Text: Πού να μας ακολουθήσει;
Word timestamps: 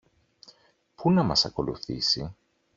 Πού 0.95 1.11
να 1.11 1.23
μας 1.23 1.45
ακολουθήσει; 1.45 2.35